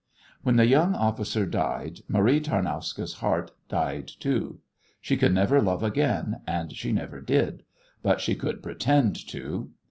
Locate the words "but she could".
8.01-8.63